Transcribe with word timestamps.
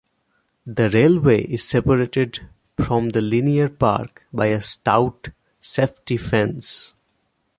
The 0.65 0.89
railway 0.89 1.43
is 1.43 1.63
separated 1.63 2.39
from 2.77 3.09
the 3.09 3.21
linear 3.21 3.69
park 3.69 4.25
by 4.33 4.47
a 4.47 4.59
stout 4.59 5.29
safety 5.61 6.17
fence. 6.17 6.95